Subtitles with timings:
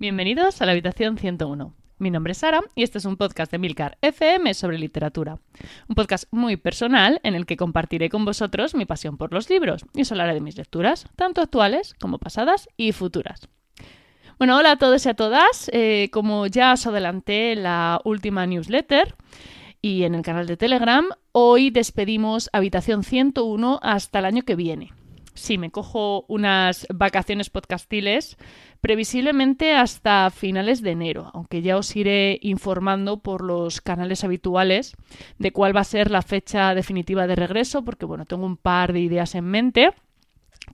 [0.00, 1.74] Bienvenidos a la habitación 101.
[1.98, 5.40] Mi nombre es Sara y este es un podcast de Milcar FM sobre literatura.
[5.88, 9.84] Un podcast muy personal en el que compartiré con vosotros mi pasión por los libros
[9.92, 13.46] y os hablaré de mis lecturas, tanto actuales como pasadas y futuras.
[14.38, 15.70] Bueno, hola a todos y a todas.
[15.74, 19.14] Eh, como ya os adelanté en la última newsletter
[19.82, 24.94] y en el canal de Telegram, hoy despedimos Habitación 101 hasta el año que viene.
[25.40, 28.36] Sí, me cojo unas vacaciones podcastiles
[28.82, 34.94] previsiblemente hasta finales de enero, aunque ya os iré informando por los canales habituales
[35.38, 38.92] de cuál va a ser la fecha definitiva de regreso, porque bueno, tengo un par
[38.92, 39.94] de ideas en mente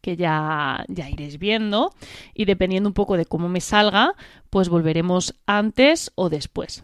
[0.03, 1.93] que ya, ya iréis viendo
[2.35, 4.15] y dependiendo un poco de cómo me salga,
[4.51, 6.83] pues volveremos antes o después.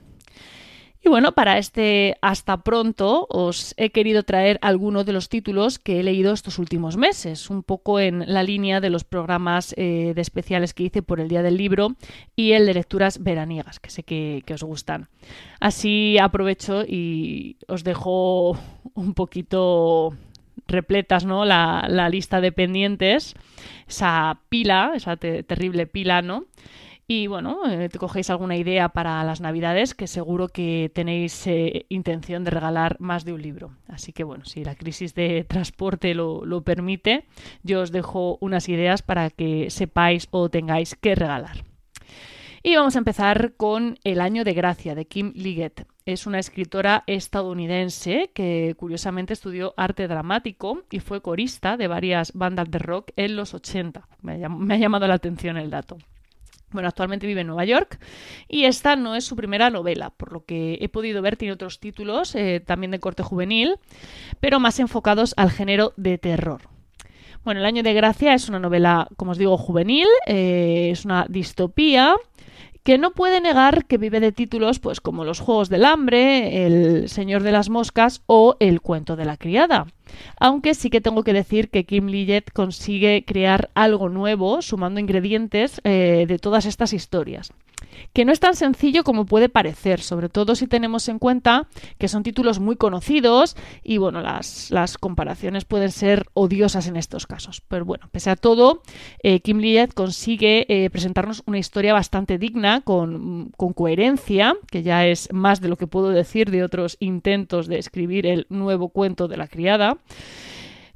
[1.04, 5.98] Y bueno, para este hasta pronto os he querido traer algunos de los títulos que
[5.98, 10.22] he leído estos últimos meses, un poco en la línea de los programas eh, de
[10.22, 11.96] especiales que hice por el Día del Libro
[12.36, 15.08] y el de lecturas veraniegas, que sé que, os gustan.
[15.58, 18.56] Así aprovecho y os dejo
[18.94, 20.14] un poquito
[20.68, 21.44] repletas ¿no?
[21.44, 23.34] la, lista de pendientes,
[23.88, 26.44] esa pila, esa terrible pila, ¿no?
[27.08, 32.44] Y bueno, eh, cogéis alguna idea para las navidades, que seguro que tenéis eh, intención
[32.44, 33.72] de regalar más de un libro.
[33.88, 37.26] Así que bueno, si la crisis de transporte lo, lo permite,
[37.62, 41.64] yo os dejo unas ideas para que sepáis o tengáis que regalar.
[42.64, 45.84] Y vamos a empezar con El año de gracia de Kim Liggett.
[46.06, 52.70] Es una escritora estadounidense que curiosamente estudió arte dramático y fue corista de varias bandas
[52.70, 54.06] de rock en los 80.
[54.20, 55.98] Me me ha llamado la atención el dato.
[56.72, 57.98] Bueno, actualmente vive en Nueva York
[58.48, 61.80] y esta no es su primera novela, por lo que he podido ver tiene otros
[61.80, 63.76] títulos, eh, también de corte juvenil,
[64.40, 66.62] pero más enfocados al género de terror.
[67.44, 71.26] Bueno, El Año de Gracia es una novela, como os digo, juvenil, eh, es una
[71.28, 72.14] distopía
[72.84, 77.08] que no puede negar que vive de títulos pues como Los Juegos del Hambre, El
[77.08, 79.86] Señor de las Moscas o El Cuento de la Criada.
[80.38, 85.80] Aunque sí que tengo que decir que Kim Liggett consigue crear algo nuevo sumando ingredientes
[85.84, 87.52] eh, de todas estas historias
[88.12, 91.68] que no es tan sencillo como puede parecer, sobre todo si tenemos en cuenta
[91.98, 97.26] que son títulos muy conocidos y bueno, las, las comparaciones pueden ser odiosas en estos
[97.26, 97.62] casos.
[97.68, 98.82] Pero bueno, pese a todo,
[99.22, 105.06] eh, Kim Liet consigue eh, presentarnos una historia bastante digna, con, con coherencia, que ya
[105.06, 109.28] es más de lo que puedo decir de otros intentos de escribir el nuevo cuento
[109.28, 109.98] de la criada.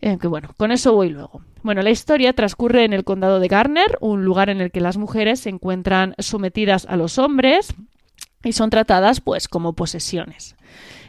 [0.00, 1.40] Eh, que bueno, con eso voy luego.
[1.62, 4.98] Bueno, la historia transcurre en el condado de Garner, un lugar en el que las
[4.98, 7.74] mujeres se encuentran sometidas a los hombres
[8.44, 10.54] y son tratadas pues como posesiones.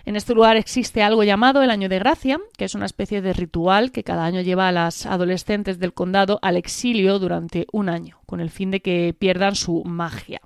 [0.06, 3.34] En este lugar existe algo llamado el Año de Gracia, que es una especie de
[3.34, 8.22] ritual que cada año lleva a las adolescentes del condado al exilio durante un año,
[8.26, 10.40] con el fin de que pierdan su magia.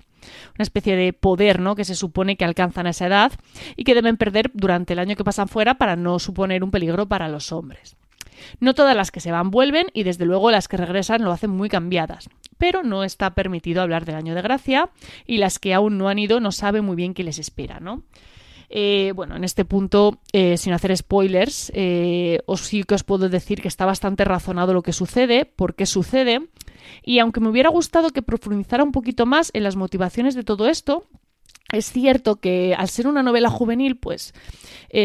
[0.56, 1.74] Una especie de poder, ¿no?
[1.74, 3.32] Que se supone que alcanzan a esa edad
[3.76, 7.06] y que deben perder durante el año que pasan fuera para no suponer un peligro
[7.06, 7.96] para los hombres.
[8.60, 11.50] No todas las que se van vuelven y desde luego las que regresan lo hacen
[11.50, 12.28] muy cambiadas.
[12.58, 14.90] Pero no está permitido hablar del año de gracia
[15.26, 18.02] y las que aún no han ido no saben muy bien qué les espera, ¿no?
[18.74, 23.28] Eh, bueno, en este punto, eh, sin hacer spoilers, eh, os sí que os puedo
[23.28, 26.48] decir que está bastante razonado lo que sucede, por qué sucede,
[27.02, 30.68] y aunque me hubiera gustado que profundizara un poquito más en las motivaciones de todo
[30.68, 31.04] esto,
[31.70, 34.32] es cierto que al ser una novela juvenil, pues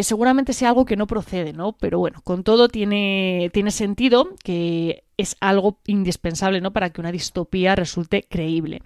[0.02, 1.74] seguramente sea algo que no procede, ¿no?
[1.74, 6.72] Pero bueno, con todo tiene, tiene sentido que es algo indispensable, ¿no?
[6.72, 8.82] Para que una distopía resulte creíble.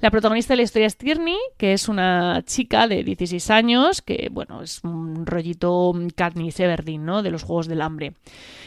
[0.00, 4.28] La protagonista de la historia es Tierney, que es una chica de 16 años, que,
[4.30, 7.22] bueno, es un rollito Katniss Everdeen, ¿no?
[7.22, 8.14] De los Juegos del Hambre.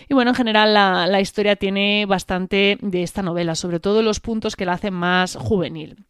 [0.08, 4.20] Y bueno, en general la, la historia tiene bastante de esta novela, sobre todo los
[4.20, 6.06] puntos que la hacen más juvenil.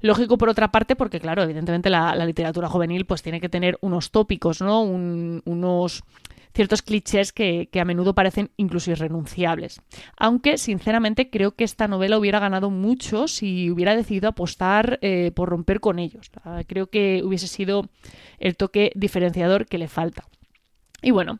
[0.00, 4.10] Lógico por otra parte, porque claro, evidentemente la, literatura juvenil pues tiene que tener unos
[4.10, 4.82] tópicos, ¿no?
[4.82, 6.04] unos
[6.54, 9.80] ciertos clichés que, a menudo parecen incluso irrenunciables.
[10.16, 15.48] Aunque, sinceramente, creo que esta novela hubiera ganado mucho si hubiera decidido apostar eh, por
[15.48, 16.30] romper con ellos.
[16.66, 17.88] Creo que hubiese sido
[18.38, 20.24] el toque diferenciador que le falta.
[21.02, 21.38] Y bueno,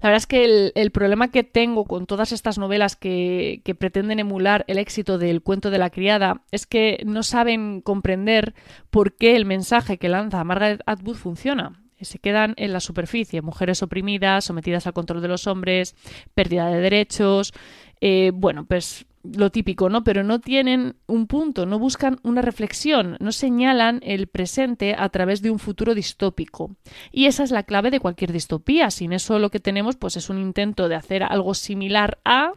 [0.00, 4.64] la verdad es que el, problema que tengo con todas estas novelas que, pretenden emular
[4.68, 8.54] el éxito del cuento de la criada es que no saben comprender
[8.90, 13.82] por qué el mensaje que lanza Margaret Atwood funciona se quedan en la superficie, mujeres
[13.82, 15.94] oprimidas, sometidas al control de los hombres,
[16.34, 17.52] pérdida de derechos,
[18.00, 20.02] eh, bueno, pues lo típico, ¿no?
[20.02, 25.42] Pero no tienen un punto, no buscan una reflexión, no señalan el presente a través
[25.42, 26.76] de un futuro distópico.
[27.12, 28.90] Y esa es la clave de cualquier distopía.
[28.90, 32.52] Sin eso lo que tenemos pues es un intento de hacer algo similar a,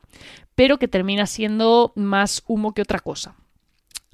[0.56, 3.36] pero que termina siendo más humo que otra cosa.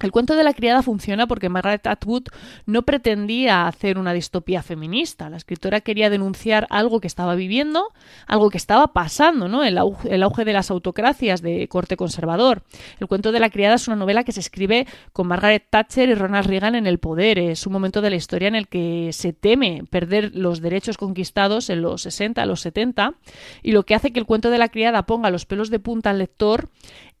[0.00, 2.24] El cuento de la criada funciona porque Margaret Atwood
[2.64, 5.28] no pretendía hacer una distopía feminista.
[5.28, 7.88] La escritora quería denunciar algo que estaba viviendo,
[8.26, 9.62] algo que estaba pasando, ¿no?
[9.62, 12.62] El auge, de las autocracias de corte conservador.
[12.98, 16.14] El cuento de la criada es una novela que se escribe con Margaret Thatcher y
[16.14, 17.38] Ronald Reagan en el poder.
[17.38, 21.68] Es un momento de la historia en el que se teme perder los derechos conquistados
[21.68, 23.14] en los 60, los 70,
[23.62, 26.10] y lo que hace que el cuento de la criada ponga los pelos de punta
[26.10, 26.70] al lector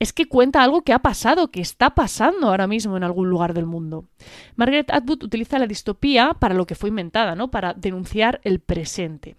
[0.00, 3.52] es que cuenta algo que ha pasado, que está pasando ahora mismo en algún lugar
[3.52, 4.06] del mundo.
[4.56, 7.50] Margaret Atwood utiliza la distopía para lo que fue inventada, ¿no?
[7.50, 9.36] Para denunciar el presente.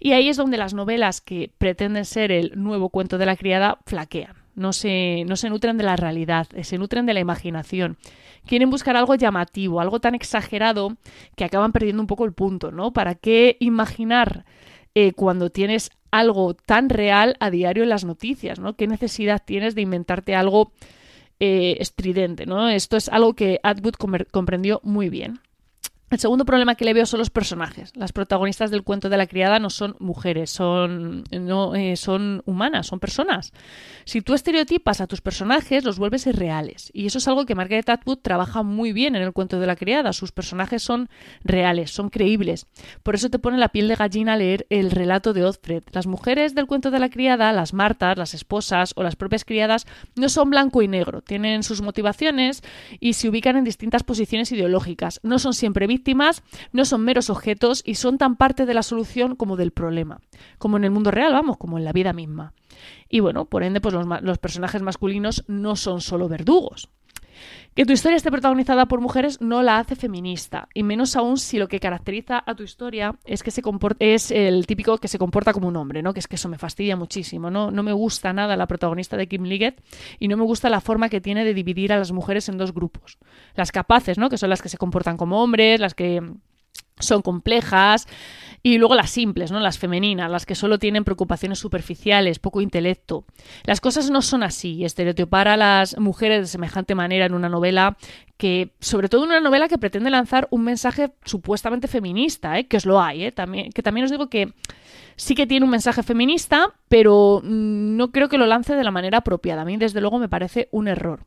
[0.00, 3.78] Y ahí es donde las novelas que pretenden ser el nuevo cuento de la criada
[3.84, 4.34] flaquean.
[4.54, 7.98] No se, no se nutren de la realidad, se nutren de la imaginación.
[8.46, 10.96] Quieren buscar algo llamativo, algo tan exagerado
[11.36, 12.92] que acaban perdiendo un poco el punto, ¿no?
[12.92, 14.46] ¿Para qué imaginar
[14.94, 18.76] eh, cuando tienes algo tan real a diario en las noticias, ¿no?
[18.76, 20.70] ¿Qué necesidad tienes de inventarte algo
[21.40, 22.68] eh, estridente, ¿no?
[22.68, 23.94] Esto es algo que Atwood
[24.30, 25.40] comprendió muy bien.
[26.12, 27.90] El segundo problema que le veo son los personajes.
[27.96, 32.88] Las protagonistas del cuento de la criada no son mujeres, son, no, eh, son humanas,
[32.88, 33.54] son personas.
[34.04, 36.90] Si tú estereotipas a tus personajes, los vuelves irreales.
[36.92, 39.74] Y eso es algo que Margaret Atwood trabaja muy bien en el cuento de la
[39.74, 40.12] criada.
[40.12, 41.08] Sus personajes son
[41.44, 42.66] reales, son creíbles.
[43.02, 45.84] Por eso te pone la piel de gallina leer el relato de Othfred.
[45.92, 49.86] Las mujeres del cuento de la criada, las martas, las esposas o las propias criadas,
[50.14, 51.22] no son blanco y negro.
[51.22, 52.62] Tienen sus motivaciones
[53.00, 55.18] y se ubican en distintas posiciones ideológicas.
[55.22, 58.82] No son siempre víctimas víctimas no son meros objetos y son tan parte de la
[58.82, 60.20] solución como del problema,
[60.58, 62.54] como en el mundo real, vamos, como en la vida misma.
[63.08, 66.88] Y bueno, por ende, pues los, los personajes masculinos no son solo verdugos.
[67.74, 71.58] Que tu historia esté protagonizada por mujeres no la hace feminista, y menos aún si
[71.58, 73.62] lo que caracteriza a tu historia es que se
[73.98, 76.12] es el típico que se comporta como un hombre, ¿no?
[76.12, 77.70] Que es que eso me fastidia muchísimo, ¿no?
[77.70, 79.82] No me gusta nada la protagonista de Kim Liggett
[80.18, 82.74] y no me gusta la forma que tiene de dividir a las mujeres en dos
[82.74, 83.16] grupos.
[83.54, 84.28] Las capaces, ¿no?
[84.28, 86.20] Que son las que se comportan como hombres, las que
[86.98, 88.06] son complejas,
[88.62, 89.58] y luego las simples, ¿no?
[89.58, 93.24] Las femeninas, las que solo tienen preocupaciones superficiales, poco intelecto.
[93.64, 94.84] Las cosas no son así.
[94.84, 97.96] Estereotipar a las mujeres de semejante manera en una novela
[98.36, 102.68] que, sobre todo en una novela que pretende lanzar un mensaje supuestamente feminista, ¿eh?
[102.68, 103.32] que os lo hay, ¿eh?
[103.32, 104.52] también, que también os digo que
[105.16, 108.90] sí que tiene un mensaje feminista, pero mm, no creo que lo lance de la
[108.92, 109.62] manera apropiada.
[109.62, 111.26] A mí, desde luego, me parece un error.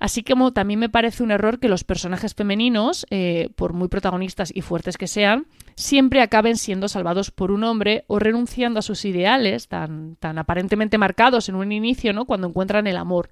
[0.00, 4.50] Así como también me parece un error que los personajes femeninos, eh, por muy protagonistas
[4.54, 9.04] y fuertes que sean, siempre acaben siendo salvados por un hombre o renunciando a sus
[9.04, 12.24] ideales tan, tan aparentemente marcados en un inicio, ¿no?
[12.24, 13.30] Cuando encuentran el amor.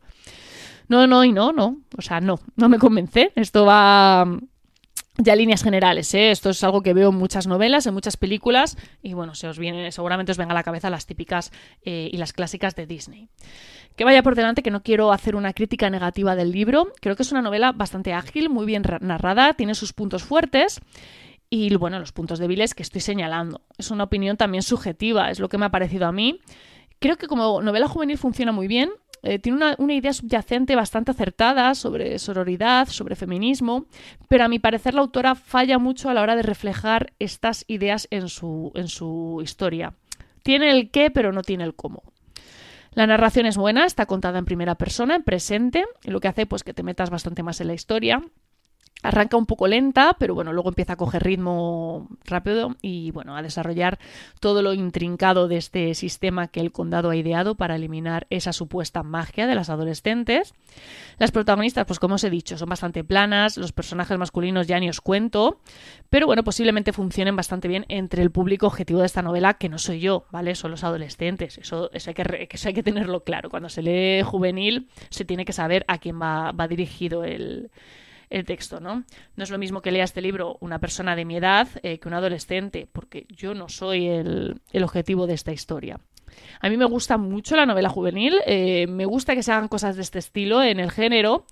[0.88, 1.78] No, no, y no, no.
[1.96, 3.32] O sea, no, no me convence.
[3.34, 4.26] Esto va
[5.18, 6.30] ya líneas generales, ¿eh?
[6.30, 9.58] esto es algo que veo en muchas novelas, en muchas películas, y bueno, se os
[9.58, 11.52] viene, seguramente os venga a la cabeza las típicas
[11.84, 13.28] eh, y las clásicas de Disney.
[13.94, 17.24] Que vaya por delante que no quiero hacer una crítica negativa del libro, creo que
[17.24, 20.80] es una novela bastante ágil, muy bien narrada, tiene sus puntos fuertes
[21.54, 23.60] y bueno, los puntos débiles que estoy señalando.
[23.76, 26.40] Es una opinión también subjetiva, es lo que me ha parecido a mí.
[26.98, 28.90] Creo que como novela juvenil funciona muy bien,
[29.22, 33.84] eh, tiene una, idea subyacente bastante acertada sobre sororidad, sobre feminismo,
[34.28, 38.08] pero a mi parecer la autora falla mucho a la hora de reflejar estas ideas
[38.10, 39.92] en su, en su historia.
[40.42, 42.02] Tiene el qué, pero no tiene el cómo.
[42.94, 46.64] La narración es buena, está contada en primera persona, en presente, lo que hace pues
[46.64, 48.22] que te metas bastante más en la historia.
[49.02, 53.42] Arranca un poco lenta, pero bueno, luego empieza a coger ritmo rápido y bueno, a
[53.42, 53.98] desarrollar
[54.40, 59.02] todo lo intrincado de este sistema que el condado ha ideado para eliminar esa supuesta
[59.02, 60.54] magia de las adolescentes.
[61.18, 64.88] Las protagonistas, pues como os he dicho, son bastante planas, los personajes masculinos ya ni
[64.88, 65.60] os cuento,
[66.08, 69.78] pero bueno, posiblemente funcionen bastante bien entre el público objetivo de esta novela, que no
[69.78, 70.54] soy yo, ¿vale?
[70.54, 71.58] Son los adolescentes.
[71.58, 73.50] Eso, hay, que, eso hay que tenerlo claro.
[73.50, 77.70] Cuando se lee juvenil, se tiene que saber a quién va, va dirigido el
[78.32, 79.04] el texto, ¿no?
[79.36, 82.08] No es lo mismo que lea este libro una persona de mi edad eh, que
[82.08, 86.00] un adolescente, porque yo no soy el, objetivo de esta historia.
[86.60, 89.96] A mí me gusta mucho la novela juvenil, eh, me gusta que se hagan cosas
[89.96, 91.46] de este estilo en el género,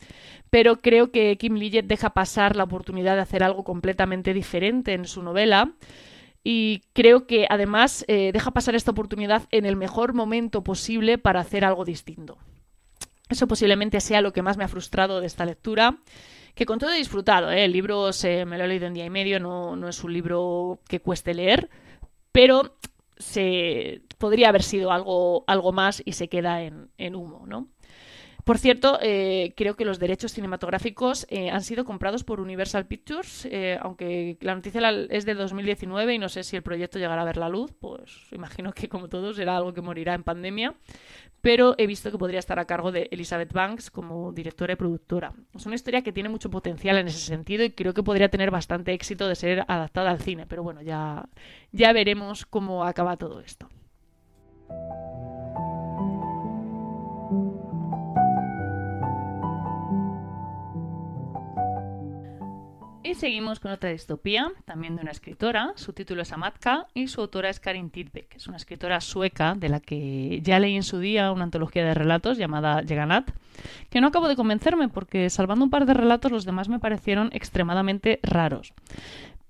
[0.48, 5.04] pero creo que Kim Liggett deja pasar la oportunidad de hacer algo completamente diferente en
[5.04, 5.72] su novela.
[6.42, 11.40] Y creo que además eh, deja pasar esta oportunidad en el mejor momento posible para
[11.40, 12.38] hacer algo distinto.
[13.28, 15.98] Eso posiblemente sea lo que más me ha frustrado de esta lectura
[16.54, 17.50] que con todo he disfrutado.
[17.50, 17.64] ¿eh?
[17.64, 20.12] El libro se, me lo he leído en día y medio, no, no es un
[20.12, 21.68] libro que cueste leer,
[22.32, 22.76] pero
[23.16, 27.68] se podría haber sido algo, algo más y se queda en, en humo, ¿no?
[28.50, 33.46] Por cierto, eh, creo que los derechos cinematográficos eh, han sido comprados por Universal Pictures,
[33.48, 37.24] eh, aunque la noticia es de 2019 y no sé si el proyecto llegará a
[37.24, 40.74] ver la luz, pues imagino que como todos será algo que morirá en pandemia,
[41.40, 45.32] pero he visto que podría estar a cargo de Elizabeth Banks como directora y productora.
[45.54, 48.50] Es una historia que tiene mucho potencial en ese sentido y creo que podría tener
[48.50, 51.28] bastante éxito de ser adaptada al cine, pero bueno, ya,
[51.70, 53.68] ya veremos cómo acaba todo esto.
[63.02, 65.72] Y seguimos con otra distopía, también de una escritora.
[65.76, 68.36] Su título es Amatka y su autora es Karin Tidbeck.
[68.36, 71.94] Es una escritora sueca de la que ya leí en su día una antología de
[71.94, 73.30] relatos llamada Yeganat,
[73.88, 77.30] que no acabo de convencerme porque, salvando un par de relatos, los demás me parecieron
[77.32, 78.74] extremadamente raros.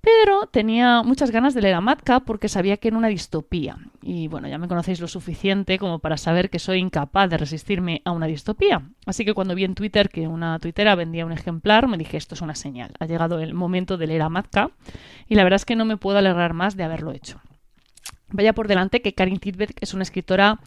[0.00, 3.76] Pero tenía muchas ganas de leer a Matka porque sabía que era una distopía.
[4.02, 8.00] Y bueno, ya me conocéis lo suficiente como para saber que soy incapaz de resistirme
[8.06, 8.82] a una distopía.
[9.04, 12.34] Así que cuando vi en Twitter que una tuitera vendía un ejemplar, me dije esto
[12.34, 12.92] es una señal.
[12.98, 14.70] Ha llegado el momento de leer a Matka
[15.28, 17.40] y la verdad es que no me puedo alegrar más de haberlo hecho.
[18.28, 20.60] Vaya por delante que Karin Tidbeck es una escritora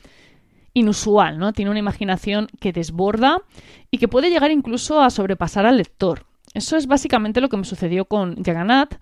[0.73, 1.53] inusual, ¿no?
[1.53, 3.41] Tiene una imaginación que desborda
[3.89, 6.25] y que puede llegar incluso a sobrepasar al lector.
[6.53, 8.99] Eso es básicamente lo que me sucedió con Jagannath.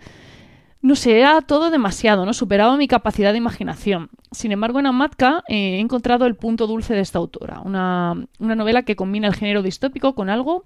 [0.82, 2.34] No sé, era todo demasiado, ¿no?
[2.34, 4.10] Superaba mi capacidad de imaginación.
[4.32, 7.62] Sin embargo, en Amatka eh, he encontrado el punto dulce de esta autora.
[7.64, 10.66] Una, una novela que combina el género distópico con algo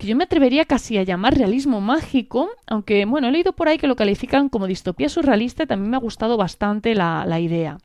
[0.00, 3.76] que yo me atrevería casi a llamar realismo mágico, aunque bueno, he leído por ahí
[3.76, 7.76] que lo califican como distopía surrealista y también me ha gustado bastante la, la, idea.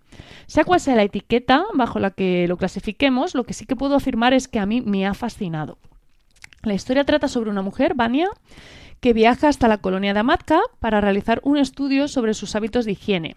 [0.47, 3.95] Sea cual sea la etiqueta bajo la que lo clasifiquemos, lo que sí que puedo
[3.95, 5.77] afirmar es que a mí me ha fascinado.
[6.63, 8.29] La historia trata sobre una mujer, Vania,
[8.99, 12.93] que viaja hasta la colonia de Amatka para realizar un estudio sobre sus hábitos de
[12.93, 13.35] higiene.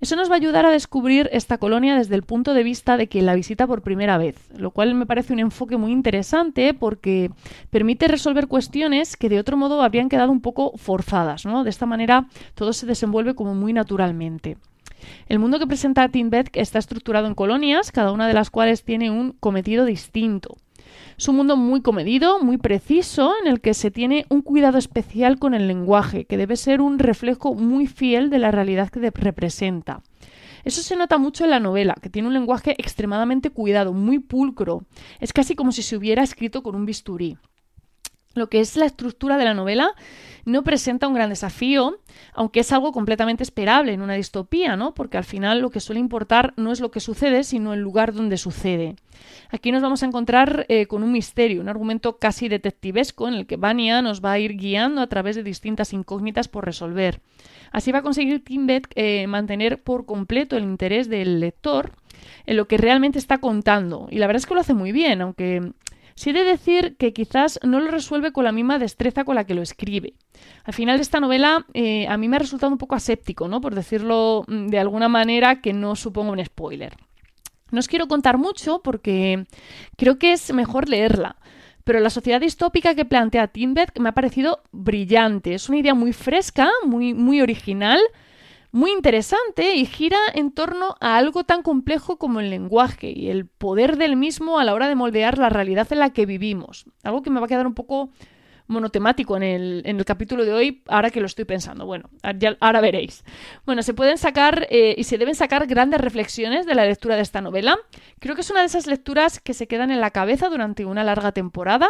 [0.00, 3.08] Eso nos va a ayudar a descubrir esta colonia desde el punto de vista de
[3.08, 7.30] quien la visita por primera vez, lo cual me parece un enfoque muy interesante porque
[7.70, 11.46] permite resolver cuestiones que de otro modo habrían quedado un poco forzadas.
[11.46, 11.64] ¿no?
[11.64, 14.58] De esta manera todo se desenvuelve como muy naturalmente.
[15.28, 19.10] El mundo que presenta Tim está estructurado en colonias, cada una de las cuales tiene
[19.10, 20.56] un cometido distinto.
[21.18, 25.38] Es un mundo muy comedido, muy preciso, en el que se tiene un cuidado especial
[25.38, 30.02] con el lenguaje, que debe ser un reflejo muy fiel de la realidad que representa.
[30.64, 34.82] Eso se nota mucho en la novela, que tiene un lenguaje extremadamente cuidado, muy pulcro.
[35.18, 37.38] Es casi como si se hubiera escrito con un bisturí.
[38.36, 39.94] Lo que es la estructura de la novela
[40.44, 41.98] no presenta un gran desafío,
[42.34, 44.94] aunque es algo completamente esperable en una distopía, ¿no?
[44.94, 48.12] Porque al final lo que suele importar no es lo que sucede, sino el lugar
[48.12, 48.94] donde sucede.
[49.50, 53.46] Aquí nos vamos a encontrar eh, con un misterio, un argumento casi detectivesco en el
[53.46, 57.20] que Vania nos va a ir guiando a través de distintas incógnitas por resolver.
[57.72, 61.92] Así va a conseguir Timbet eh, mantener por completo el interés del lector
[62.44, 64.08] en lo que realmente está contando.
[64.10, 65.72] Y la verdad es que lo hace muy bien, aunque
[66.16, 69.44] Sí he de decir que quizás no lo resuelve con la misma destreza con la
[69.44, 70.14] que lo escribe.
[70.64, 73.60] Al final de esta novela eh, a mí me ha resultado un poco aséptico, ¿no?
[73.60, 76.96] Por decirlo mm, de alguna manera que no supongo un spoiler.
[77.70, 79.44] No os quiero contar mucho porque
[79.98, 81.36] creo que es mejor leerla.
[81.84, 85.54] Pero la sociedad distópica que plantea Timbeck me ha parecido brillante.
[85.54, 88.00] Es una idea muy fresca, muy, muy original,
[88.76, 93.46] muy interesante y gira en torno a algo tan complejo como el lenguaje y el
[93.46, 96.84] poder del mismo a la hora de moldear la realidad en la que vivimos.
[97.02, 98.10] Algo que me va a quedar un poco
[98.66, 101.86] monotemático en el, en el capítulo de hoy, ahora que lo estoy pensando.
[101.86, 102.10] Bueno,
[102.60, 103.24] ahora veréis.
[103.64, 107.22] Bueno, se pueden sacar eh, y se deben sacar grandes reflexiones de la lectura de
[107.22, 107.78] esta novela.
[108.18, 111.02] Creo que es una de esas lecturas que se quedan en la cabeza durante una
[111.02, 111.88] larga temporada.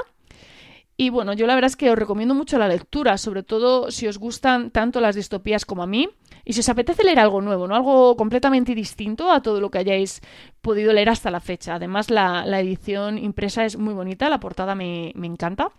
[0.98, 4.06] Y bueno, yo la verdad es que os recomiendo mucho la lectura, sobre todo si
[4.06, 6.08] os gustan tanto las distopías como a mí.
[6.44, 7.74] Y si os apetece leer algo nuevo, ¿no?
[7.74, 10.22] Algo completamente distinto a todo lo que hayáis
[10.62, 11.74] podido leer hasta la fecha.
[11.74, 15.72] Además, la, edición impresa es muy bonita, la portada me, encanta.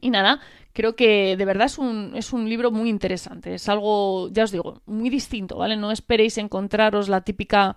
[0.00, 0.40] Y nada,
[0.72, 3.54] creo que de verdad es un, es un libro muy interesante.
[3.54, 5.76] Es algo, ya os digo, muy distinto, ¿vale?
[5.76, 7.76] No esperéis encontraros la típica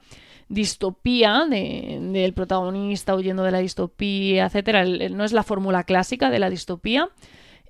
[0.51, 4.83] distopía del protagonista huyendo de la distopía, etcétera.
[4.85, 7.09] no es la fórmula clásica de la distopía.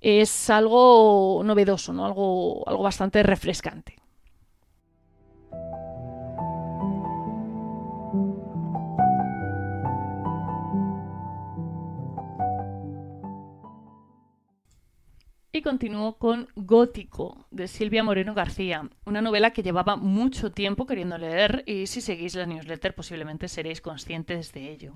[0.02, 2.06] Es algo novedoso, ¿no?
[2.06, 3.98] Algo, algo bastante refrescante.
[15.54, 21.18] Y continúo con Gótico, de Silvia Moreno García, una novela que llevaba mucho tiempo queriendo
[21.18, 24.94] leer y si seguís la newsletter posiblemente seréis conscientes de ello.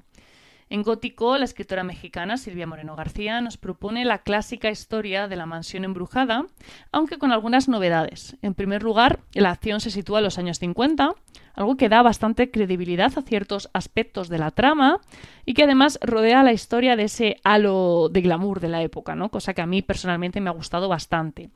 [0.67, 5.45] En Gótico, la escritora mexicana Silvia Moreno García nos propone la clásica historia de la
[5.45, 6.45] mansión embrujada,
[6.91, 8.35] aunque con algunas novedades.
[8.41, 11.13] En primer lugar, la acción se sitúa en los años 50,
[11.53, 15.01] algo que da bastante credibilidad a ciertos aspectos de la trama
[15.45, 19.29] y que además rodea la historia de ese halo de glamour de la época, ¿no?
[19.29, 21.51] Cosa que a mí personalmente me ha gustado bastante.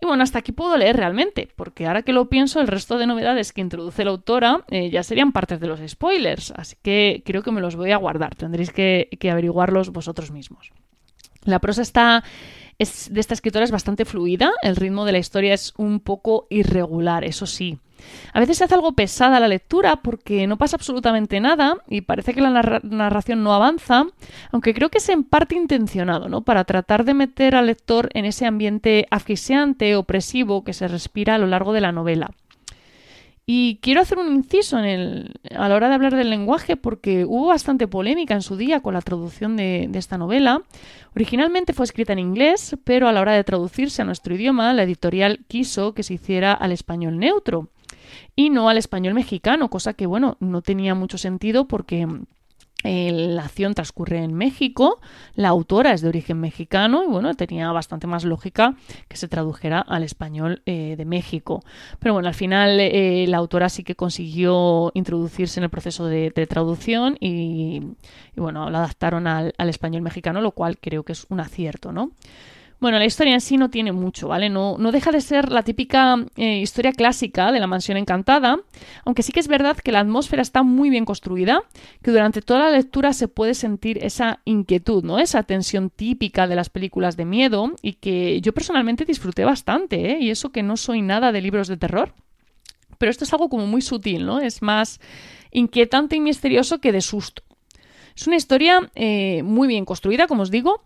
[0.00, 3.06] Y bueno, hasta aquí puedo leer realmente, porque ahora que lo pienso, el resto de
[3.06, 7.42] novedades que introduce la autora eh, ya serían partes de los spoilers, así que creo
[7.42, 10.72] que me los voy a guardar, tendréis que, que averiguarlos vosotros mismos.
[11.44, 12.24] La prosa está
[12.78, 16.46] es, de esta escritora es bastante fluida, el ritmo de la historia es un poco
[16.48, 17.78] irregular, eso sí.
[18.32, 22.34] A veces se hace algo pesada la lectura porque no pasa absolutamente nada y parece
[22.34, 24.06] que la narración no avanza,
[24.52, 26.42] aunque creo que es en parte intencionado, ¿no?
[26.42, 31.38] Para tratar de meter al lector en ese ambiente asfixiante, opresivo que se respira a
[31.38, 32.30] lo largo de la novela.
[33.52, 34.82] Y quiero hacer un inciso a
[35.68, 39.00] la hora de hablar del lenguaje porque hubo bastante polémica en su día con la
[39.00, 40.62] traducción de, esta novela.
[41.16, 44.84] Originalmente fue escrita en inglés, pero a la hora de traducirse a nuestro idioma, la
[44.84, 47.70] editorial quiso que se hiciera al español neutro
[48.36, 52.06] y no al español mexicano, cosa que, bueno, no tenía mucho sentido porque
[52.82, 55.00] la acción transcurre en México,
[55.34, 58.74] la autora es de origen mexicano y bueno, tenía bastante más lógica
[59.08, 61.62] que se tradujera al español eh, de México.
[61.98, 66.30] Pero bueno, al final eh, la autora sí que consiguió introducirse en el proceso de,
[66.48, 67.82] traducción y,
[68.34, 72.12] bueno, la adaptaron al, al español mexicano, lo cual creo que es un acierto, ¿no?
[72.80, 74.48] Bueno, la historia en sí no tiene mucho, ¿vale?
[74.48, 78.58] No, no deja de ser la típica eh, historia clásica de la mansión encantada,
[79.04, 81.62] aunque sí que es verdad que la atmósfera está muy bien construida,
[82.02, 85.18] que durante toda la lectura se puede sentir esa inquietud, ¿no?
[85.18, 90.18] Esa tensión típica de las películas de miedo y que yo personalmente disfruté bastante, ¿eh?
[90.18, 92.14] Y eso que no soy nada de libros de terror.
[92.96, 94.40] Pero esto es algo como muy sutil, ¿no?
[94.40, 95.00] Es más
[95.50, 97.42] inquietante y misterioso que de susto.
[98.16, 100.82] Es una historia eh, muy bien construida, como os digo,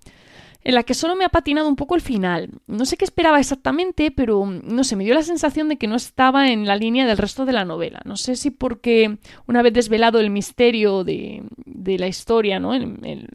[0.64, 2.48] en la que solo me ha patinado un poco el final.
[2.66, 5.94] No sé qué esperaba exactamente, pero no sé, me dio la sensación de que no
[5.94, 8.00] estaba en la línea del resto de la novela.
[8.06, 12.72] No sé si porque una vez desvelado el misterio de, la historia, ¿no?
[12.72, 13.28] El,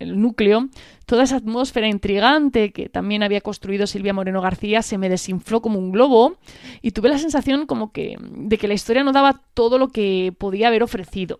[0.00, 0.68] el, núcleo,
[1.06, 5.78] toda esa atmósfera intrigante que también había construido Silvia Moreno García se me desinfló como
[5.78, 6.38] un globo
[6.82, 10.34] y tuve la sensación como que de que la historia no daba todo lo que
[10.36, 11.38] podía haber ofrecido.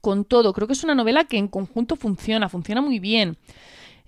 [0.00, 3.36] Con todo, creo que es una novela que en conjunto funciona, funciona muy bien.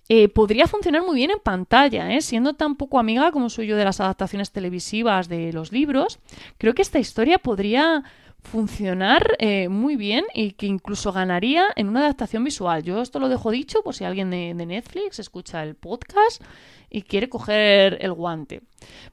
[0.08, 2.22] Eh, podría funcionar muy bien en pantalla, ¿eh?
[2.22, 6.18] siendo tan poco amiga como soy yo de las adaptaciones televisivas de los libros.
[6.56, 8.04] Creo que esta historia podría
[8.42, 12.82] funcionar eh, muy bien y que incluso ganaría en una adaptación visual.
[12.82, 16.42] Yo esto lo dejo dicho por si alguien de, de, Netflix escucha el podcast
[16.88, 18.62] y quiere coger el guante.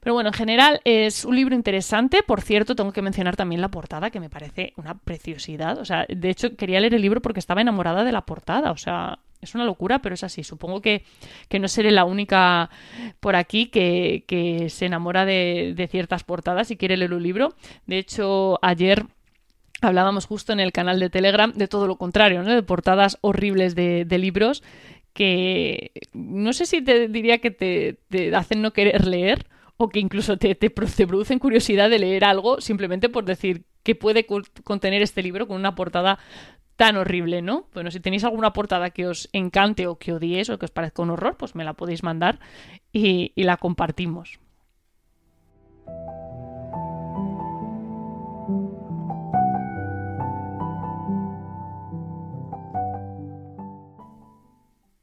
[0.00, 2.22] Pero bueno, en general es un libro interesante.
[2.22, 5.76] Por cierto, tengo que mencionar también la portada, que me parece una preciosidad.
[5.78, 8.70] O sea, de hecho, quería leer el libro porque estaba enamorada de la portada.
[8.70, 10.42] O sea, es una locura, pero es así.
[10.44, 11.04] Supongo que,
[11.58, 12.70] no seré la única
[13.20, 17.54] por aquí que, se enamora de, ciertas portadas y quiere leer un libro.
[17.86, 19.06] De hecho, ayer
[19.80, 22.54] hablábamos justo en el canal de Telegram de todo lo contrario, ¿no?
[22.54, 24.62] De portadas horribles de, libros
[25.12, 29.46] que no sé si te diría que te, hacen no querer leer
[29.78, 34.26] o que incluso te, te, producen curiosidad de leer algo simplemente por decir que puede
[34.64, 36.18] contener este libro con una portada
[36.76, 37.66] tan horrible, ¿no?
[37.74, 41.02] Bueno, si tenéis alguna portada que os encante o que odiéis o que os parezca
[41.02, 42.38] un horror, pues me la podéis mandar
[42.92, 44.38] y, y la compartimos.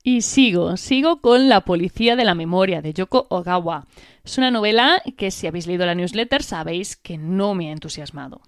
[0.05, 3.87] Y sigo, sigo con La Policía de la Memoria de Yoko Ogawa.
[4.25, 8.41] Es una novela que si habéis leído la newsletter sabéis que no me ha entusiasmado.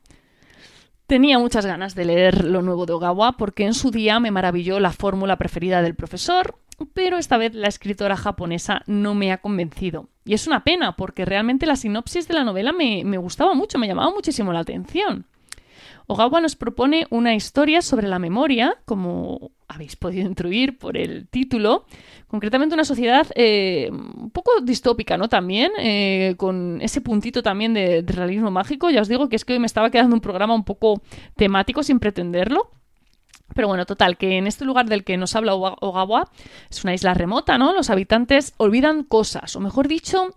[1.08, 4.80] Tenía muchas ganas de leer lo nuevo de Ogawa porque en su día me maravilló
[4.80, 6.56] la fórmula preferida del profesor,
[6.94, 10.10] pero esta vez la escritora japonesa no me ha convencido.
[10.24, 13.78] Y es una pena porque realmente la sinopsis de la novela me, me gustaba mucho,
[13.78, 15.26] me llamaba muchísimo la atención.
[16.08, 21.86] Ogawa nos propone una historia sobre la memoria, como habéis podido intuir por el título,
[22.28, 25.28] concretamente una sociedad eh, un poco distópica, ¿no?
[25.30, 28.90] También, eh, con ese puntito también de, realismo mágico.
[28.90, 31.02] Ya os digo que es que hoy me estaba quedando un programa un poco
[31.36, 32.70] temático sin pretenderlo.
[33.54, 36.30] Pero bueno, total, que en este lugar del que nos habla Ogawa
[36.70, 37.74] es una isla remota, ¿no?
[37.74, 40.36] Los habitantes olvidan cosas, o mejor dicho,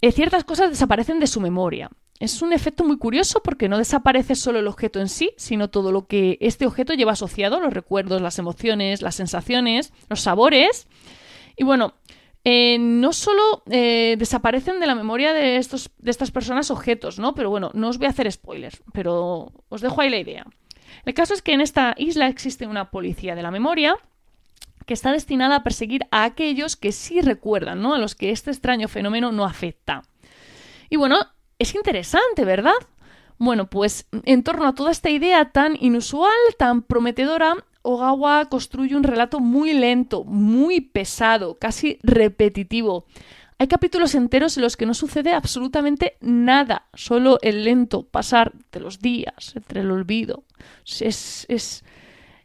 [0.00, 1.90] eh, ciertas cosas desaparecen de su memoria.
[2.22, 5.90] Es un efecto muy curioso porque no desaparece solo el objeto en sí, sino todo
[5.90, 10.86] lo que este objeto lleva asociado, los recuerdos, las emociones, las sensaciones, los sabores.
[11.56, 11.94] Y bueno,
[12.44, 17.34] eh, no solo eh, desaparecen de la memoria de, estos, de estas personas objetos, ¿no?
[17.34, 20.46] Pero bueno, no os voy a hacer spoilers, pero os dejo ahí la idea.
[21.04, 23.96] El caso es que en esta isla existe una policía de la memoria
[24.86, 27.94] que está destinada a perseguir a aquellos que sí recuerdan, ¿no?
[27.94, 30.02] A los que este extraño fenómeno no afecta.
[30.88, 31.18] Y bueno,
[31.62, 32.74] es interesante, ¿verdad?
[33.38, 39.02] Bueno, pues en torno a toda esta idea tan inusual, tan prometedora, Ogawa construye un
[39.02, 43.06] relato muy lento, muy pesado, casi repetitivo.
[43.58, 48.80] Hay capítulos enteros en los que no sucede absolutamente nada, solo el lento pasar de
[48.80, 50.44] los días entre el olvido.
[51.00, 51.84] Es,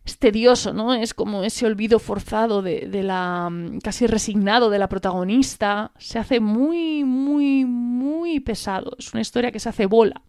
[0.07, 0.93] es tedioso, ¿no?
[0.93, 3.49] Es como ese olvido forzado de, la.
[3.49, 5.91] Mm, casi resignado de la protagonista.
[5.97, 8.95] Se hace muy, muy, muy pesado.
[8.97, 10.21] Es una historia que se hace bola.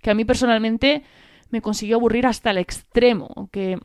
[0.00, 1.02] Que a mí personalmente
[1.50, 3.32] me consiguió aburrir hasta el extremo.
[3.34, 3.80] Aunque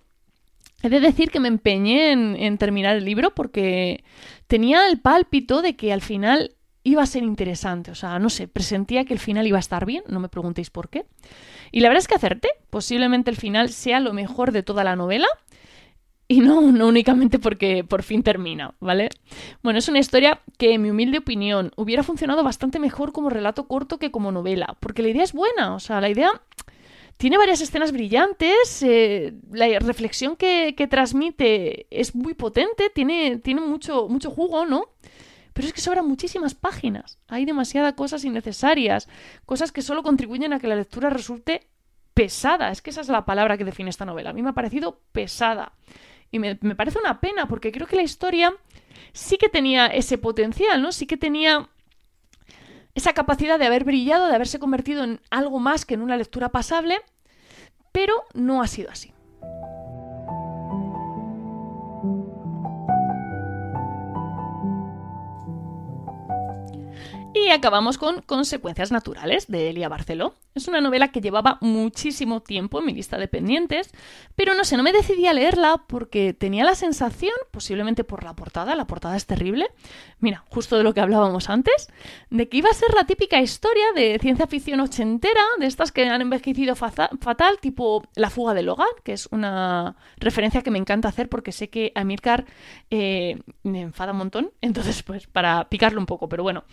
[0.84, 4.04] he de decir que me empeñé en, en terminar el libro porque
[4.46, 7.92] tenía el pálpito de que al final iba a ser interesante.
[7.92, 10.70] O sea, no sé, presentía que el final iba a estar bien, no me preguntéis
[10.70, 11.06] por qué.
[11.72, 12.50] Y la verdad es que acerté.
[12.70, 15.28] Posiblemente el final sea lo mejor de toda la novela.
[16.28, 19.10] Y no, únicamente porque por fin termina, ¿vale?
[19.64, 23.68] Bueno, es una historia que, en mi humilde opinión, hubiera funcionado bastante mejor como relato
[23.68, 26.42] corto que como novela, porque la idea es buena, o sea, la idea
[27.18, 34.08] tiene varias escenas brillantes, eh, la reflexión que, transmite es muy potente, tiene, tiene mucho,
[34.08, 34.86] mucho jugo, ¿no?
[35.54, 37.20] Pero es que sobran muchísimas páginas.
[37.28, 39.10] Hay demasiadas cosas innecesarias,
[39.46, 41.68] cosas que solo contribuyen a que la lectura resulte
[42.14, 42.72] pesada.
[42.72, 44.30] Es que esa es la palabra que define esta novela.
[44.30, 45.74] A mí me ha parecido pesada.
[46.32, 48.54] Y me, me parece una pena porque creo que la historia
[49.12, 50.92] sí que tenía ese potencial, ¿no?
[50.92, 51.70] Sí que tenía
[52.96, 56.50] esa capacidad de haber brillado, de haberse convertido en algo más que en una lectura
[56.50, 57.00] pasable,
[57.92, 59.14] pero no ha sido así.
[67.34, 70.36] Y acabamos con Consecuencias Naturales de Elia Barceló.
[70.54, 73.90] Es una novela que llevaba muchísimo tiempo en mi lista de pendientes,
[74.36, 78.36] pero no sé, no me decidí a leerla porque tenía la sensación, posiblemente por la
[78.36, 79.68] portada, la portada es terrible,
[80.20, 81.88] mira, justo de lo que hablábamos antes,
[82.30, 86.10] de que iba a ser la típica historia de ciencia ficción ochentera, de estas que
[86.10, 91.08] han envejecido fatal, tipo La fuga del hogar, que es una referencia que me encanta
[91.08, 92.46] hacer porque sé que a Mirkar
[92.90, 96.66] eh, me enfada un montón, entonces pues para picarlo un poco, pero bueno.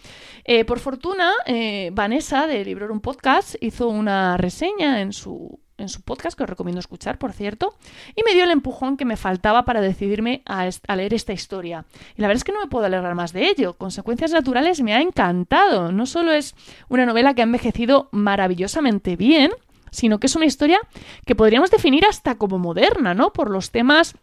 [0.50, 6.00] Eh, por fortuna, eh, Vanessa de un Podcast hizo una reseña en su, en su
[6.00, 7.74] podcast, que os recomiendo escuchar, por cierto,
[8.16, 11.84] y me dio el empujón que me faltaba para decidirme a, a, leer esta historia.
[12.16, 13.74] Y la verdad es que no me puedo alegrar más de ello.
[13.74, 15.92] Consecuencias Naturales me ha encantado.
[15.92, 16.54] No solo es
[16.88, 19.52] una novela que ha envejecido maravillosamente bien,
[19.90, 20.80] sino que es una historia
[21.26, 23.34] que podríamos definir hasta como moderna, ¿no?
[23.34, 24.14] Por los temas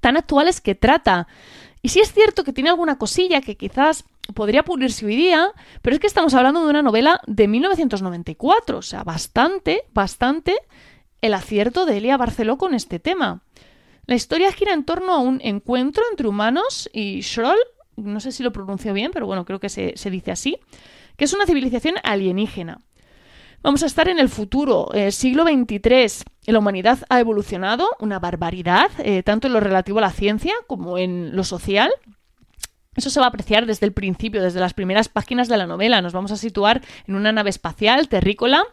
[0.00, 1.28] tan actuales que trata.
[1.82, 5.94] Y sí es cierto que tiene alguna cosilla que quizás podría pulirse hoy día, pero
[5.94, 10.56] es que estamos hablando de una novela de 1994, o sea, bastante, bastante
[11.20, 13.42] el acierto de Elia Barceló con este tema.
[14.06, 17.58] La historia gira en torno a un encuentro entre humanos y Schroll,
[17.96, 20.58] no sé si lo pronuncio bien, pero bueno, creo que se, se dice así,
[21.16, 22.80] que es una civilización alienígena.
[23.62, 26.24] Vamos a estar en el futuro, eh, siglo XXIII.
[26.46, 30.98] La humanidad ha evolucionado, una barbaridad, eh, tanto en lo relativo a la ciencia como
[30.98, 31.92] en lo social.
[32.94, 36.02] Eso se va a apreciar desde el principio, desde las primeras páginas de la novela.
[36.02, 38.64] Nos vamos a situar en una nave espacial terrícola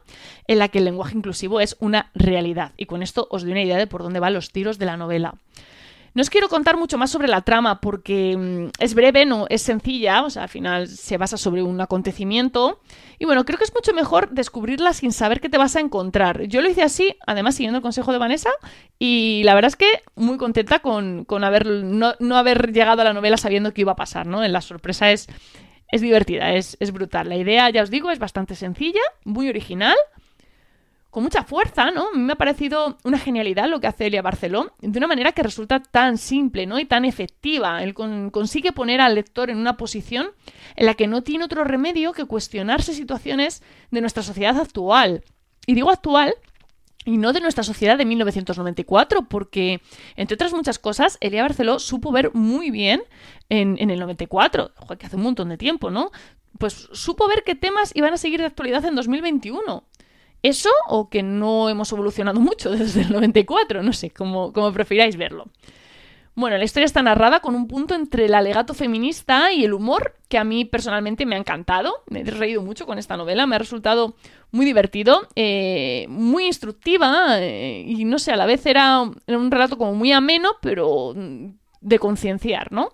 [0.47, 2.73] en la que el lenguaje inclusivo es una realidad.
[2.75, 4.97] Y con esto os doy una idea de por dónde van los tiros de la
[4.97, 5.35] novela.
[6.13, 9.61] No os quiero contar mucho más sobre la trama porque mm, es breve, no es
[9.61, 12.79] sencilla, o sea, al final se basa sobre un acontecimiento.
[13.17, 16.43] Y bueno, creo que es mucho mejor descubrirla sin saber qué te vas a encontrar.
[16.43, 18.49] Yo lo hice así, además siguiendo el consejo de Vanessa,
[18.97, 23.13] y la verdad es que muy contenta con, haber, no, no, haber llegado a la
[23.13, 24.45] novela sabiendo qué iba a pasar, ¿no?
[24.47, 25.27] La sorpresa es,
[25.89, 27.29] es divertida, es, es brutal.
[27.29, 29.95] La idea, ya os digo, es bastante sencilla, muy original
[31.09, 32.11] con mucha fuerza, ¿no?
[32.13, 35.79] Me ha parecido una genialidad lo que hace Elia Barceló, de una manera que resulta
[35.79, 36.79] tan simple, ¿no?
[36.79, 37.83] Y tan efectiva.
[37.83, 40.29] Él consigue poner al lector en una posición
[40.75, 45.23] en la que no tiene otro remedio que cuestionarse situaciones de nuestra sociedad actual.
[45.65, 46.35] Y digo actual
[47.05, 49.81] y no de nuestra sociedad de 1994, porque,
[50.15, 53.01] entre otras muchas cosas, Elia Barceló supo ver muy bien
[53.49, 56.11] en, en el 94, que hace un montón de tiempo, ¿no?
[56.59, 59.83] Pues supo ver qué temas iban a seguir de actualidad en 2021.
[60.41, 63.83] ¿Eso o que no hemos evolucionado mucho desde el 94?
[63.83, 65.45] No sé, como, como prefiráis verlo.
[66.35, 70.15] Bueno, la historia está narrada con un punto entre el alegato feminista y el humor
[70.29, 72.03] que a mí personalmente me ha encantado.
[72.09, 74.15] Me he reído mucho con esta novela, me ha resultado
[74.51, 79.77] muy divertido, eh, muy instructiva eh, y no sé, a la vez era un relato
[79.77, 81.13] como muy ameno, pero
[81.81, 82.93] de concienciar, ¿no?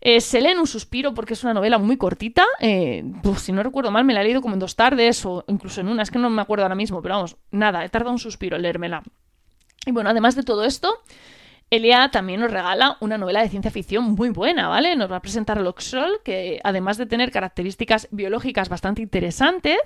[0.00, 2.44] Eh, se lee en un suspiro porque es una novela muy cortita.
[2.60, 3.04] Eh,
[3.36, 5.88] si no recuerdo mal, me la he leído como en dos tardes o incluso en
[5.88, 6.02] una.
[6.02, 8.62] Es que no me acuerdo ahora mismo, pero vamos, nada, he tardado un suspiro en
[8.62, 9.02] leérmela.
[9.86, 11.02] Y bueno, además de todo esto,
[11.70, 14.96] Elia también nos regala una novela de ciencia ficción muy buena, ¿vale?
[14.96, 19.78] Nos va a presentar Loxol, que además de tener características biológicas bastante interesantes,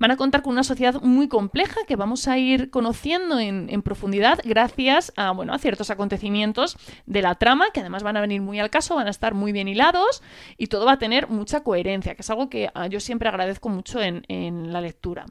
[0.00, 4.40] van a contar con una sociedad muy compleja que vamos a ir conociendo en, profundidad
[4.44, 8.58] gracias a, bueno, a ciertos acontecimientos de la trama, que además van a venir muy
[8.58, 10.22] al caso, van a estar muy bien hilados
[10.56, 13.68] y todo va a tener mucha coherencia, que es algo que ah, yo siempre agradezco
[13.68, 15.26] mucho en la lectura.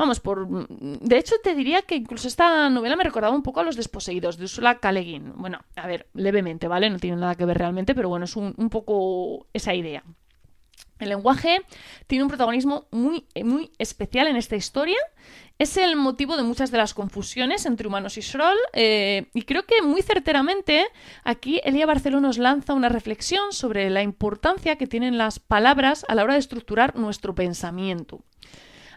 [0.00, 0.48] Vamos, por.
[0.48, 4.38] De hecho, te diría que incluso esta novela me recordaba un poco a Los Desposeídos,
[4.38, 4.94] de Ursula K.
[5.34, 6.88] Bueno, a ver, levemente, ¿vale?
[6.88, 10.02] No tiene nada que ver realmente, pero bueno, es un, poco esa idea.
[10.98, 11.60] El lenguaje
[12.06, 14.96] tiene un protagonismo muy, muy especial en esta historia.
[15.58, 18.56] Es el motivo de muchas de las confusiones entre humanos y Schroll.
[18.72, 20.86] Eh, y creo que muy certeramente
[21.24, 26.14] aquí Elia Barceló nos lanza una reflexión sobre la importancia que tienen las palabras a
[26.14, 28.24] la hora de estructurar nuestro pensamiento.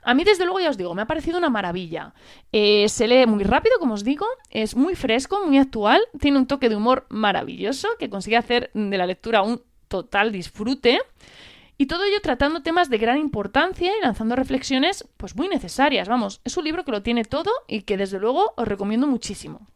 [0.03, 2.13] A mí, desde luego, ya os digo, me ha parecido una maravilla.
[2.51, 6.47] Eh, se lee muy rápido, como os digo, es muy fresco, muy actual, tiene un
[6.47, 10.99] toque de humor maravilloso que consigue hacer de la lectura un total disfrute.
[11.77, 16.07] Y todo ello tratando temas de gran importancia y lanzando reflexiones pues muy necesarias.
[16.07, 19.67] Vamos, es un libro que lo tiene todo y que desde luego os recomiendo muchísimo.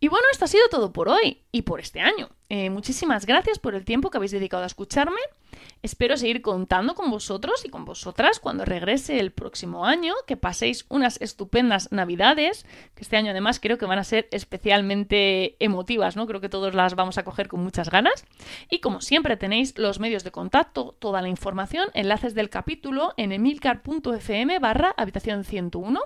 [0.00, 2.28] Y bueno, esto ha sido todo por hoy y por este año.
[2.48, 5.20] Eh, muchísimas gracias por el tiempo que habéis dedicado a escucharme.
[5.82, 10.86] Espero seguir contando con vosotros y con vosotras cuando regrese el próximo año, que paséis
[10.88, 16.26] unas estupendas navidades, que este año además creo que van a ser especialmente emotivas, ¿no?
[16.26, 18.24] Creo que todos las vamos a coger con muchas ganas.
[18.70, 23.32] Y como siempre tenéis los medios de contacto, toda la información, enlaces del capítulo en
[23.32, 26.00] emilcar.fm barra habitación 101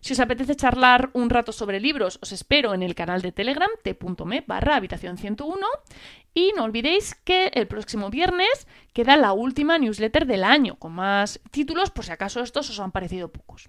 [0.00, 3.70] si os apetece charlar un rato sobre libros, os espero en el canal de Telegram
[3.82, 5.66] t.me barra habitación 101
[6.34, 11.40] y no olvidéis que el próximo viernes queda la última newsletter del año, con más
[11.50, 13.68] títulos por si acaso estos os han parecido pocos.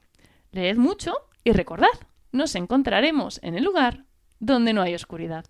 [0.51, 1.13] Leed mucho
[1.43, 1.87] y recordad,
[2.31, 4.05] nos encontraremos en el lugar
[4.39, 5.45] donde no hay oscuridad.